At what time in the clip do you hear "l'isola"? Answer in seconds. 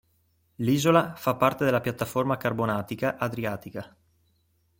0.55-1.13